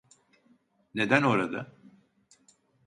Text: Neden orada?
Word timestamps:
Neden 0.95 1.21
orada? 1.23 1.71